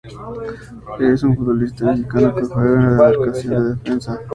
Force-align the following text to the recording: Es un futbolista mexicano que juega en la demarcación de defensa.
Es 0.99 1.21
un 1.21 1.35
futbolista 1.37 1.85
mexicano 1.91 2.33
que 2.33 2.41
juega 2.41 2.73
en 2.73 2.83
la 2.83 2.89
demarcación 3.11 3.49
de 3.65 3.75
defensa. 3.75 4.19